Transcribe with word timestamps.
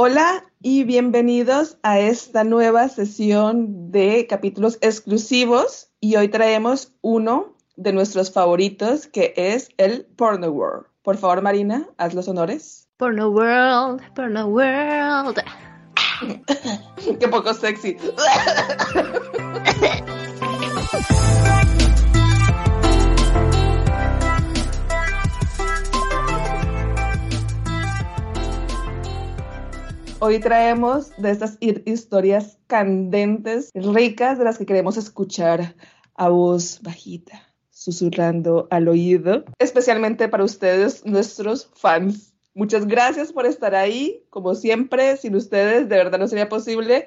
Hola 0.00 0.44
y 0.62 0.84
bienvenidos 0.84 1.76
a 1.82 1.98
esta 1.98 2.44
nueva 2.44 2.88
sesión 2.88 3.90
de 3.90 4.28
capítulos 4.28 4.78
exclusivos 4.80 5.90
y 5.98 6.14
hoy 6.14 6.28
traemos 6.28 6.92
uno 7.00 7.56
de 7.74 7.92
nuestros 7.92 8.32
favoritos 8.32 9.08
que 9.08 9.34
es 9.36 9.70
el 9.76 10.06
Porno 10.14 10.50
World. 10.50 10.86
Por 11.02 11.16
favor, 11.16 11.42
Marina, 11.42 11.88
haz 11.96 12.14
los 12.14 12.28
honores. 12.28 12.88
Porno 12.96 13.30
World, 13.30 14.00
Porno 14.14 14.46
World. 14.46 15.42
Qué 17.18 17.26
poco 17.26 17.52
sexy. 17.52 17.96
Hoy 30.20 30.40
traemos 30.40 31.12
de 31.16 31.30
estas 31.30 31.58
historias 31.60 32.58
candentes, 32.66 33.70
ricas, 33.72 34.36
de 34.36 34.44
las 34.44 34.58
que 34.58 34.66
queremos 34.66 34.96
escuchar 34.96 35.76
a 36.16 36.28
voz 36.28 36.80
bajita, 36.82 37.54
susurrando 37.70 38.66
al 38.72 38.88
oído, 38.88 39.44
especialmente 39.60 40.28
para 40.28 40.42
ustedes, 40.42 41.06
nuestros 41.06 41.70
fans. 41.72 42.34
Muchas 42.52 42.88
gracias 42.88 43.32
por 43.32 43.46
estar 43.46 43.76
ahí. 43.76 44.24
Como 44.28 44.56
siempre, 44.56 45.16
sin 45.18 45.36
ustedes 45.36 45.88
de 45.88 45.96
verdad 45.96 46.18
no 46.18 46.26
sería 46.26 46.48
posible 46.48 47.06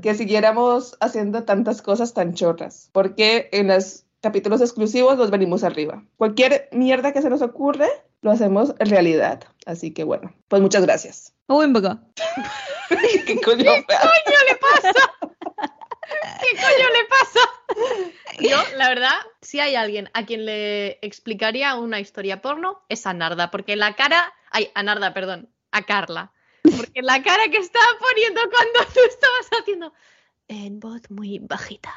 que 0.00 0.14
siguiéramos 0.14 0.96
haciendo 1.00 1.42
tantas 1.42 1.82
cosas 1.82 2.14
tan 2.14 2.32
chorras, 2.32 2.90
porque 2.92 3.48
en 3.50 3.66
los 3.68 4.04
capítulos 4.20 4.60
exclusivos 4.60 5.16
nos 5.16 5.32
venimos 5.32 5.64
arriba. 5.64 6.04
Cualquier 6.16 6.68
mierda 6.70 7.12
que 7.12 7.22
se 7.22 7.28
nos 7.28 7.42
ocurre, 7.42 7.88
lo 8.22 8.30
hacemos 8.30 8.74
en 8.78 8.88
realidad. 8.88 9.44
Así 9.66 9.92
que 9.92 10.04
bueno, 10.04 10.34
pues 10.48 10.62
muchas 10.62 10.82
gracias. 10.82 11.34
Oh. 11.48 11.60
¿Qué 13.26 13.40
coño, 13.40 13.64
¿Qué 13.64 13.84
coño 13.84 14.38
le 14.48 14.56
pasa? 14.56 14.92
¿Qué 16.40 16.56
coño 16.56 16.88
le 16.92 17.04
pasa? 17.08 17.40
Yo, 18.40 18.76
la 18.76 18.88
verdad, 18.88 19.14
si 19.40 19.60
hay 19.60 19.74
alguien 19.74 20.08
a 20.14 20.24
quien 20.24 20.46
le 20.46 20.98
explicaría 21.02 21.74
una 21.74 22.00
historia 22.00 22.40
porno, 22.40 22.82
es 22.88 23.06
a 23.06 23.12
Narda, 23.12 23.50
porque 23.50 23.76
la 23.76 23.94
cara. 23.94 24.32
Ay, 24.50 24.70
a 24.74 24.82
Narda, 24.82 25.12
perdón, 25.12 25.50
a 25.70 25.82
Carla. 25.82 26.32
Porque 26.62 27.02
la 27.02 27.22
cara 27.22 27.44
que 27.50 27.58
estaba 27.58 27.86
poniendo 28.00 28.40
cuando 28.40 28.92
tú 28.92 29.00
estabas 29.08 29.48
haciendo 29.60 29.92
en 30.48 30.80
voz 30.80 31.02
muy 31.10 31.38
bajita. 31.38 31.92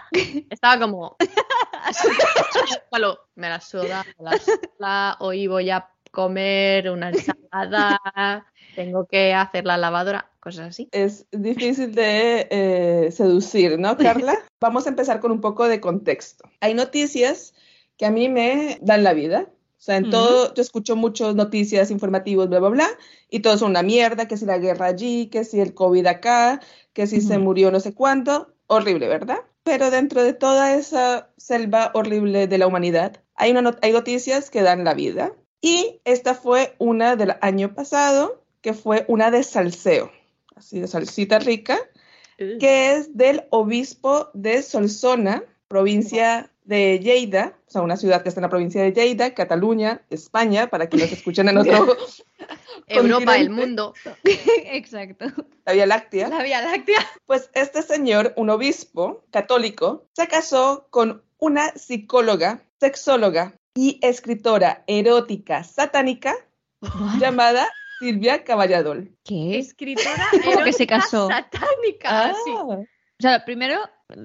Estaba 0.50 0.80
como. 0.80 1.18
Palo, 2.90 3.20
me 3.36 3.50
la 3.50 3.62
suda, 3.62 4.06
me 4.18 4.32
la 4.32 4.40
suda, 4.40 5.18
hoy 5.20 5.48
voy 5.48 5.70
a 5.70 5.95
comer 6.16 6.90
una 6.90 7.10
ensalada, 7.10 8.46
tengo 8.76 9.06
que 9.06 9.34
hacer 9.34 9.66
la 9.66 9.78
lavadora, 9.78 10.32
cosas 10.40 10.70
así. 10.70 10.88
Es 10.92 11.28
difícil 11.32 11.94
de 11.94 12.48
eh, 12.50 13.12
seducir, 13.12 13.78
¿no, 13.78 13.98
Carla? 13.98 14.40
Vamos 14.60 14.88
a 14.88 14.90
empezar 14.90 15.20
con 15.20 15.32
un 15.32 15.42
poco 15.42 15.68
de 15.68 15.80
contexto. 15.80 16.50
Hay 16.62 16.74
noticias 16.74 17.54
que 17.98 18.06
a 18.06 18.12
mí 18.12 18.30
me 18.30 18.80
dan 18.82 19.04
la 19.04 19.14
vida. 19.14 19.50
O 19.78 19.82
sea, 19.86 19.98
en 19.98 20.10
todo, 20.10 20.52
yo 20.56 20.64
escucho 20.64 20.96
muchas 20.96 21.36
noticias 21.36 21.92
informativos, 21.92 22.50
bla, 22.50 22.60
bla, 22.60 22.70
bla, 22.70 22.88
y 23.30 23.42
todo 23.42 23.54
es 23.54 23.62
una 23.62 23.84
mierda, 23.84 24.28
que 24.28 24.38
si 24.38 24.46
la 24.46 24.58
guerra 24.58 24.88
allí, 24.88 25.28
que 25.28 25.44
si 25.44 25.60
el 25.60 25.76
COVID 25.76 26.08
acá, 26.08 26.60
que 26.94 27.06
si 27.06 27.22
se 27.22 27.38
murió 27.38 27.70
no 27.70 27.80
sé 27.80 27.94
cuánto. 27.94 28.52
Horrible, 28.66 29.08
¿verdad? 29.08 29.38
Pero 29.62 29.92
dentro 29.92 30.24
de 30.24 30.34
toda 30.34 30.74
esa 30.74 31.30
selva 31.38 31.92
horrible 31.94 32.48
de 32.48 32.58
la 32.58 32.66
humanidad, 32.66 33.22
hay, 33.36 33.52
una 33.52 33.78
hay 33.84 33.92
noticias 33.92 34.50
que 34.50 34.64
dan 34.64 34.86
la 34.86 34.96
vida. 34.96 35.34
Y 35.62 36.02
esta 36.06 36.36
fue 36.36 36.76
una 36.78 37.16
del 37.16 37.36
año 37.42 37.74
pasado, 37.74 38.44
que 38.62 38.74
fue 38.74 39.06
una 39.08 39.32
de 39.32 39.44
salseo, 39.44 40.12
así 40.56 40.80
de 40.80 40.88
salsita 40.88 41.40
rica, 41.40 41.78
que 42.38 42.94
es 42.94 43.18
del 43.18 43.46
obispo 43.50 44.30
de 44.34 44.62
Solsona, 44.62 45.44
provincia 45.68 46.52
de 46.64 47.00
Lleida, 47.00 47.58
o 47.68 47.72
sea, 47.72 47.82
una 47.82 47.96
ciudad 47.96 48.24
que 48.24 48.30
está 48.30 48.40
en 48.40 48.44
la 48.44 48.50
provincia 48.50 48.82
de 48.82 48.92
Lleida, 48.92 49.34
Cataluña, 49.34 50.02
España, 50.10 50.68
para 50.68 50.90
que 50.90 50.98
nos 50.98 51.12
escuchen 51.12 51.48
en 51.48 51.58
otro 51.60 51.96
Europa, 52.88 53.38
el 53.38 53.52
mundo. 53.52 53.94
Exacto. 54.24 55.26
La 55.66 55.74
Vía 55.74 55.86
Láctea. 55.86 56.30
La 56.30 56.44
Vía 56.44 56.62
Láctea. 56.62 57.00
Pues 57.26 57.50
este 57.54 57.82
señor, 57.82 58.34
un 58.36 58.50
obispo 58.50 59.24
católico, 59.32 60.08
se 60.14 60.28
casó 60.28 60.88
con 60.90 61.24
una 61.38 61.72
psicóloga, 61.76 62.64
sexóloga 62.80 63.54
y 63.76 64.00
escritora 64.02 64.84
erótica 64.88 65.64
satánica 65.64 66.34
llamada 67.20 67.68
Silvia 68.00 68.44
Caballadol. 68.44 69.12
¿Qué? 69.24 69.60
Escritora 69.60 70.28
¿Cómo 70.44 70.64
que 70.64 70.74
se 70.74 70.88
casó? 70.88 71.28
satánica. 71.28 72.34
sí. 72.46 72.52
O 72.52 73.22
sea, 73.22 73.46
primero, 73.46 73.80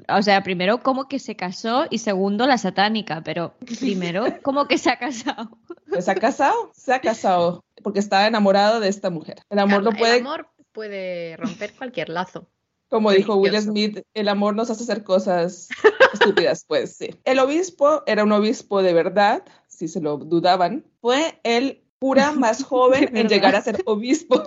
o 0.09 0.23
sea, 0.23 0.43
primero 0.43 0.83
cómo 0.83 1.07
que 1.07 1.19
se 1.21 1.37
casó 1.37 1.87
y 1.91 1.99
segundo 1.99 2.47
la 2.47 2.59
satánica, 2.59 3.23
pero 3.23 3.55
primero 3.79 4.25
cómo 4.43 4.67
que 4.67 4.79
se 4.79 4.91
ha 4.91 4.99
casado. 4.99 5.59
Pues 5.89 6.05
se 6.07 6.11
ha 6.11 6.15
casado, 6.17 6.73
se 6.75 6.93
ha 6.93 7.01
casado, 7.01 7.65
porque 7.83 8.01
estaba 8.01 8.27
enamorado 8.27 8.81
de 8.81 8.89
esta 8.89 9.11
mujer. 9.11 9.39
El 9.49 9.59
amor 9.61 9.83
no 9.83 9.91
El 9.91 9.97
puede, 9.97 10.19
amor 10.21 10.49
puede 10.73 11.37
romper 11.37 11.73
cualquier 11.75 12.09
lazo. 12.09 12.49
como 12.89 13.13
dijo 13.13 13.37
Will. 13.37 13.61
Smith, 13.61 14.01
el 14.15 14.29
amor 14.29 14.57
nos 14.57 14.71
hace 14.71 14.83
hacer 14.83 15.05
cosas 15.05 15.69
estúpidas, 16.13 16.65
pues 16.67 16.97
sí. 16.97 17.11
El 17.25 17.39
obispo 17.39 18.03
era 18.07 18.25
un 18.25 18.33
obispo 18.33 18.83
de 18.83 18.93
verdad, 18.93 19.43
si 19.69 19.89
se 19.89 20.01
lo 20.01 20.17
dudaban, 20.19 20.85
fue 21.01 21.39
el 21.45 21.83
cura 21.99 22.33
más 22.37 22.65
joven 22.65 23.17
en 23.17 23.29
llegar 23.29 23.55
a 23.55 23.61
ser 23.63 23.83
obispo. 23.85 24.43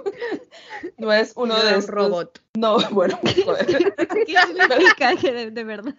No 0.98 1.12
es 1.14 1.34
uno 1.36 1.56
de 1.56 1.74
un 1.74 1.80
estos- 1.80 1.90
robot. 1.94 2.40
No, 2.56 2.78
bueno, 2.92 3.20
joder. 3.46 3.66
¿Qué 4.26 4.36
significa 4.48 5.16
que 5.16 5.32
de, 5.34 5.52
de 5.52 5.64
verdad? 5.64 5.96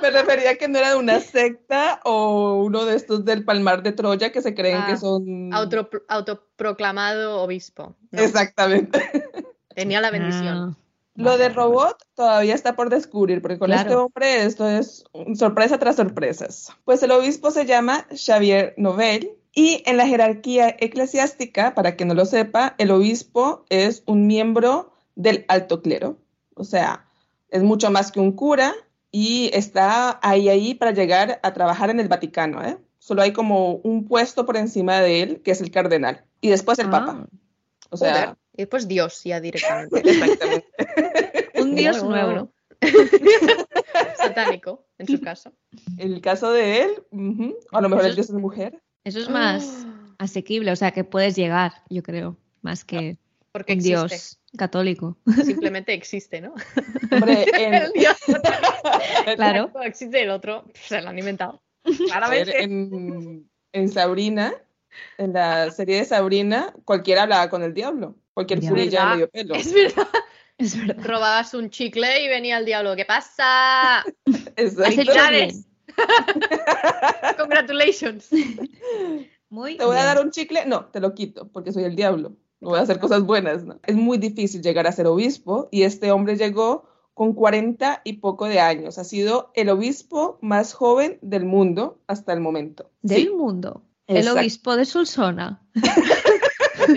Me 0.00 0.10
refería 0.10 0.56
que 0.56 0.68
no 0.68 0.78
era 0.78 0.90
de 0.90 0.96
una 0.96 1.20
secta 1.20 2.00
o 2.04 2.54
uno 2.64 2.84
de 2.86 2.96
estos 2.96 3.24
del 3.26 3.44
Palmar 3.44 3.82
de 3.82 3.92
Troya 3.92 4.32
que 4.32 4.40
se 4.42 4.54
creen 4.54 4.78
Ah, 4.82 4.86
que 4.86 4.96
son... 4.96 5.52
Auto- 5.52 5.88
autoproclamado 6.08 7.42
obispo. 7.42 7.94
No, 8.10 8.22
Exactamente. 8.22 9.02
Tenía 9.74 10.00
la 10.00 10.10
bendición. 10.10 10.56
Ah, 10.56 10.76
Lo 11.22 11.38
de 11.38 11.48
robot 11.48 11.96
todavía 12.14 12.54
está 12.54 12.76
por 12.76 12.90
descubrir, 12.90 13.40
porque 13.42 13.58
con 13.58 13.66
Claro. 13.68 13.82
este 13.82 13.94
hombre 13.94 14.42
esto 14.44 14.68
es 14.68 15.04
sorpresa 15.34 15.78
tras 15.78 15.96
sorpresas. 15.96 16.68
Pues 16.84 17.02
el 17.02 17.10
obispo 17.12 17.50
se 17.50 17.66
llama 17.66 18.06
Xavier 18.14 18.74
Novel 18.76 19.32
y 19.54 19.82
en 19.86 19.96
la 19.96 20.06
jerarquía 20.06 20.76
eclesiástica, 20.78 21.74
para 21.74 21.96
que 21.96 22.04
no 22.04 22.14
lo 22.14 22.24
sepa, 22.24 22.74
el 22.78 22.90
obispo 22.90 23.64
es 23.68 24.02
un 24.06 24.26
miembro 24.26 24.92
del 25.16 25.44
alto 25.48 25.82
clero. 25.82 26.16
O 26.54 26.64
sea, 26.64 27.06
es 27.50 27.62
mucho 27.62 27.90
más 27.90 28.12
que 28.12 28.20
un 28.20 28.32
cura 28.32 28.72
y 29.10 29.50
está 29.52 30.20
ahí, 30.22 30.48
ahí 30.48 30.74
para 30.74 30.92
llegar 30.92 31.40
a 31.42 31.52
trabajar 31.52 31.90
en 31.90 31.98
el 32.00 32.08
Vaticano. 32.08 32.62
¿eh? 32.64 32.78
Solo 33.00 33.22
hay 33.22 33.32
como 33.32 33.74
un 33.76 34.06
puesto 34.06 34.46
por 34.46 34.56
encima 34.56 35.00
de 35.00 35.22
él, 35.22 35.42
que 35.42 35.50
es 35.50 35.60
el 35.60 35.70
cardenal, 35.72 36.24
y 36.40 36.48
después 36.50 36.78
el 36.78 36.86
Ah. 36.86 36.90
papa. 36.90 37.26
O 37.90 37.96
sea, 37.96 38.12
Joder. 38.14 38.36
Y 38.60 38.64
después 38.64 38.86
Dios 38.86 39.24
ya 39.24 39.40
directamente. 39.40 40.00
exactamente. 40.04 40.66
un 41.54 41.74
dios 41.74 42.04
nuevo. 42.04 42.52
Satánico, 44.18 44.86
en 44.98 45.06
su 45.06 45.18
caso. 45.18 45.54
En 45.96 46.12
el 46.12 46.20
caso 46.20 46.52
de 46.52 46.82
él, 46.82 46.90
a 47.72 47.80
lo 47.80 47.88
mejor 47.88 48.04
Eso 48.04 48.10
el 48.10 48.14
dios 48.16 48.28
es 48.28 48.34
mujer. 48.34 48.82
Eso 49.02 49.18
es 49.18 49.30
más 49.30 49.86
asequible, 50.18 50.72
o 50.72 50.76
sea, 50.76 50.90
que 50.90 51.04
puedes 51.04 51.36
llegar, 51.36 51.72
yo 51.88 52.02
creo, 52.02 52.36
más 52.60 52.84
que 52.84 53.16
Porque 53.50 53.72
un 53.72 53.78
existe. 53.78 53.96
dios 53.96 54.38
católico. 54.58 55.16
Simplemente 55.42 55.94
existe, 55.94 56.42
¿no? 56.42 56.52
Hombre, 57.10 57.46
en, 57.54 57.72
El 57.72 57.92
dios 57.92 58.18
Claro. 59.36 59.72
existe, 59.84 60.20
el 60.20 60.28
otro 60.28 60.66
se 60.74 61.00
lo 61.00 61.08
han 61.08 61.18
inventado. 61.18 61.62
ver, 62.28 62.50
en, 62.56 63.48
en 63.72 63.88
Sabrina, 63.88 64.52
en 65.16 65.32
la 65.32 65.70
serie 65.70 65.96
de 65.96 66.04
Sabrina, 66.04 66.74
cualquiera 66.84 67.22
hablaba 67.22 67.48
con 67.48 67.62
el 67.62 67.72
diablo. 67.72 68.19
Cualquier 68.34 68.60
Ya. 68.60 68.68
furilla 68.68 69.00
de 69.04 69.10
medio 69.12 69.30
pelo. 69.30 69.54
Es 69.54 69.72
verdad. 69.72 70.08
Es 70.58 70.76
verdad. 70.76 71.02
Robabas 71.06 71.54
un 71.54 71.70
chicle 71.70 72.22
y 72.22 72.28
venía 72.28 72.58
el 72.58 72.66
diablo. 72.66 72.94
¿Qué 72.94 73.06
pasa? 73.06 74.04
Exacto. 74.56 75.02
Congratulations. 77.38 78.28
Muy 79.48 79.76
Te 79.78 79.84
voy 79.84 79.96
a 79.96 80.04
dar 80.04 80.20
un 80.24 80.30
chicle, 80.30 80.66
no, 80.66 80.84
te 80.86 81.00
lo 81.00 81.14
quito, 81.14 81.48
porque 81.50 81.72
soy 81.72 81.84
el 81.84 81.96
diablo. 81.96 82.36
voy 82.60 82.78
a 82.78 82.82
hacer 82.82 83.00
cosas 83.00 83.22
buenas. 83.22 83.64
¿no? 83.64 83.80
Es 83.86 83.96
muy 83.96 84.18
difícil 84.18 84.62
llegar 84.62 84.86
a 84.86 84.92
ser 84.92 85.06
obispo 85.06 85.68
y 85.70 85.82
este 85.84 86.12
hombre 86.12 86.36
llegó 86.36 86.84
con 87.14 87.32
40 87.34 88.02
y 88.04 88.14
poco 88.14 88.46
de 88.46 88.60
años. 88.60 88.98
Ha 88.98 89.04
sido 89.04 89.50
el 89.54 89.68
obispo 89.70 90.38
más 90.42 90.72
joven 90.74 91.18
del 91.22 91.44
mundo 91.44 92.00
hasta 92.06 92.32
el 92.32 92.40
momento. 92.40 92.90
Del 93.02 93.22
Sí, 93.22 93.30
mundo. 93.30 93.82
El 94.06 94.28
obispo 94.28 94.76
de 94.76 94.84
Solsona. 94.84 95.62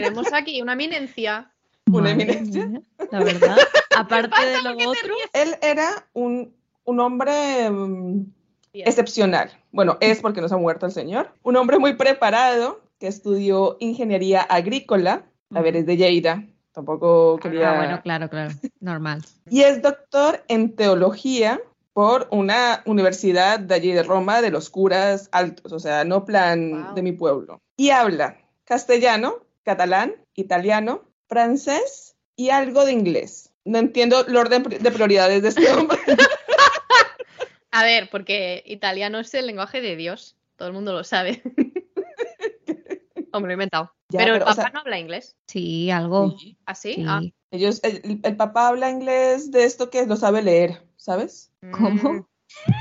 Tenemos 0.03 0.33
aquí 0.33 0.61
una 0.61 0.73
eminencia. 0.73 1.51
Una 1.91 2.11
eminencia. 2.11 2.65
mía, 2.65 2.81
La 3.11 3.19
verdad. 3.23 3.57
Aparte 3.95 4.45
de 4.45 4.61
lo 4.61 4.71
otro. 4.89 5.15
Él 5.33 5.55
era 5.61 6.07
un, 6.13 6.53
un 6.85 6.99
hombre 6.99 7.69
mm, 7.69 8.25
Bien. 8.73 8.87
excepcional. 8.87 9.51
Bueno, 9.71 9.97
es 9.99 10.21
porque 10.21 10.41
nos 10.41 10.51
ha 10.51 10.57
muerto 10.57 10.85
el 10.85 10.91
señor. 10.91 11.31
Un 11.43 11.55
hombre 11.57 11.77
muy 11.79 11.93
preparado 11.95 12.81
que 12.99 13.07
estudió 13.07 13.77
ingeniería 13.79 14.41
agrícola. 14.41 15.25
A 15.53 15.61
ver, 15.61 15.75
es 15.75 15.85
de 15.85 15.97
Lleida. 15.97 16.43
Tampoco 16.71 17.37
quería... 17.37 17.73
Ah, 17.73 17.77
bueno, 17.77 18.01
claro, 18.01 18.29
claro. 18.29 18.51
Normal. 18.79 19.21
Y 19.49 19.61
es 19.61 19.81
doctor 19.81 20.43
en 20.47 20.75
teología 20.75 21.59
por 21.93 22.27
una 22.31 22.81
universidad 22.87 23.59
de 23.59 23.75
allí 23.75 23.91
de 23.91 24.01
Roma, 24.01 24.41
de 24.41 24.49
los 24.49 24.71
curas 24.71 25.29
altos, 25.31 25.71
o 25.71 25.77
sea, 25.79 26.03
no 26.05 26.25
plan 26.25 26.71
Wow. 26.85 26.93
de 26.95 27.01
mi 27.03 27.11
pueblo. 27.11 27.61
Y 27.77 27.91
habla 27.91 28.37
castellano, 28.63 29.35
catalán, 29.63 30.15
italiano, 30.35 31.03
francés 31.27 32.15
y 32.35 32.49
algo 32.49 32.85
de 32.85 32.91
inglés. 32.91 33.51
No 33.65 33.77
entiendo 33.79 34.25
el 34.25 34.35
orden 34.35 34.63
de 34.63 34.91
prioridades 34.91 35.41
de 35.41 35.49
este 35.49 35.71
hombre. 35.71 35.97
A 37.71 37.83
ver, 37.83 38.09
porque 38.11 38.61
italiano 38.67 39.19
es 39.19 39.33
el 39.33 39.47
lenguaje 39.47 39.81
de 39.81 39.95
Dios. 39.95 40.35
Todo 40.57 40.67
el 40.67 40.73
mundo 40.75 40.93
lo 40.93 41.03
sabe. 41.03 41.41
Hombre, 43.31 43.49
lo 43.49 43.53
he 43.53 43.53
inventado. 43.53 43.91
Ya, 44.09 44.19
pero, 44.19 44.35
el 44.35 44.43
o 44.43 44.45
papá 44.45 44.61
sea- 44.61 44.69
no 44.71 44.81
habla 44.81 44.99
inglés. 44.99 45.35
Sí, 45.47 45.89
algo. 45.89 46.35
¿Así? 46.65 46.93
Sí. 46.93 47.05
Ah. 47.07 47.21
Ellos, 47.49 47.79
el, 47.83 48.19
el 48.21 48.35
papá 48.35 48.67
habla 48.67 48.91
inglés 48.91 49.49
de 49.49 49.63
esto 49.63 49.89
que 49.89 50.05
lo 50.05 50.15
sabe 50.17 50.43
leer, 50.43 50.83
¿sabes? 50.97 51.51
¿Cómo? 51.71 52.27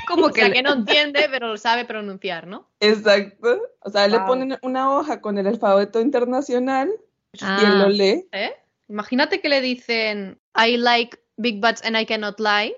Como 0.06 0.26
O 0.26 0.30
que, 0.30 0.40
sea, 0.40 0.48
le- 0.48 0.54
que 0.54 0.62
no 0.62 0.72
entiende, 0.74 1.28
pero 1.30 1.48
lo 1.48 1.56
sabe 1.56 1.84
pronunciar, 1.84 2.46
¿no? 2.46 2.68
Exacto. 2.80 3.60
O 3.80 3.90
sea, 3.90 4.06
le 4.08 4.18
Wow. 4.18 4.26
ponen 4.26 4.58
una 4.62 4.96
hoja 4.96 5.20
con 5.20 5.38
el 5.38 5.46
alfabeto 5.46 6.00
internacional 6.00 6.90
y 7.32 7.64
él 7.64 7.78
lo 7.78 7.84
Ah, 7.86 7.88
lee. 7.88 8.28
¿Eh? 8.32 8.52
Imagínate 8.88 9.40
que 9.40 9.48
le 9.48 9.60
dicen 9.60 10.38
I 10.54 10.76
like 10.76 11.18
big 11.38 11.60
butts 11.60 11.82
and 11.84 11.96
I 11.96 12.04
cannot 12.04 12.38
lie. 12.38 12.74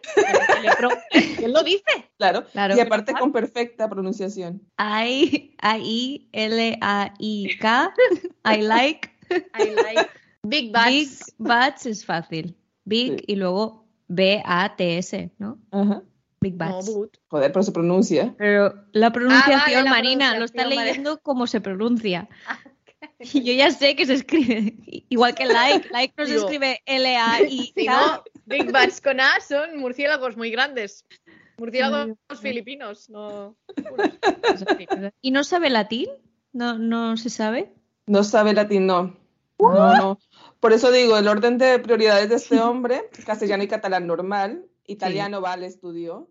Le 0.62 0.68
él 1.44 1.52
lo 1.52 1.62
dice. 1.64 1.82
Claro. 2.18 2.44
Claro. 2.52 2.76
Y 2.76 2.80
aparte 2.80 3.12
con 3.14 3.32
perfecta 3.32 3.88
pronunciación. 3.88 4.62
I, 4.78 5.56
I, 5.62 6.28
L, 6.32 6.78
A, 6.80 7.12
I, 7.18 7.56
K. 7.60 7.92
I 8.44 8.60
like. 8.62 9.10
I 9.58 9.70
like 9.74 10.10
big 10.42 10.72
butts. 10.72 10.86
Big 10.88 11.08
butts 11.38 11.86
es 11.86 12.04
fácil. 12.04 12.56
Big 12.84 13.18
Sí. 13.18 13.24
y 13.28 13.36
luego 13.36 13.86
B, 14.06 14.40
A, 14.44 14.76
T, 14.76 14.98
S, 14.98 15.30
¿no? 15.38 15.58
Big 16.44 16.56
No, 16.56 16.82
but. 16.82 17.16
Joder, 17.28 17.50
pero 17.50 17.62
se 17.62 17.72
pronuncia. 17.72 18.34
Pero 18.36 18.74
la 18.92 19.10
pronunciación, 19.12 19.80
Ah, 19.80 19.82
la 19.84 19.90
Marina, 19.90 20.38
lo 20.38 20.44
está 20.44 20.64
pronunciación, 20.64 20.76
vale. 20.76 20.90
leyendo 20.90 21.20
como 21.22 21.46
se 21.46 21.60
pronuncia. 21.60 22.28
Y 23.20 23.42
yo 23.44 23.52
ya 23.52 23.70
sé 23.70 23.96
que 23.96 24.06
se 24.06 24.14
escribe 24.14 24.74
igual 25.08 25.34
que 25.34 25.44
like. 25.46 25.88
Like 25.90 26.14
no 26.16 26.26
se 26.26 26.36
escribe 26.36 26.80
L-A-I. 26.86 27.72
Si 27.76 27.86
no, 27.86 28.22
big 28.46 28.72
butts 28.72 29.00
con 29.00 29.20
A 29.20 29.40
son 29.40 29.78
murciélagos 29.78 30.36
muy 30.36 30.50
grandes. 30.50 31.04
Murciélagos 31.58 32.16
filipinos, 32.40 33.08
no. 33.10 33.56
¿Y 35.22 35.30
no 35.30 35.44
sabe 35.44 35.70
latín? 35.70 36.08
¿No, 36.52 36.78
no 36.78 37.16
se 37.16 37.30
sabe? 37.30 37.72
No 38.06 38.24
sabe 38.24 38.52
latín, 38.52 38.86
no. 38.86 39.16
No, 39.58 39.96
no. 39.96 40.18
Por 40.60 40.72
eso 40.72 40.90
digo, 40.90 41.16
el 41.16 41.28
orden 41.28 41.58
de 41.58 41.78
prioridades 41.78 42.28
de 42.28 42.36
este 42.36 42.60
hombre, 42.60 43.08
castellano 43.24 43.62
y 43.62 43.68
catalán 43.68 44.06
normal, 44.06 44.66
italiano 44.86 45.40
vale, 45.40 45.66
estudió. 45.66 46.30